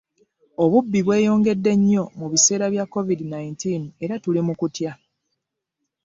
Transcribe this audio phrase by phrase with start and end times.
[0.63, 4.91] Obubbi bweyongedde nnyo mu biseera bya covid nineteen era tuli mu kutya.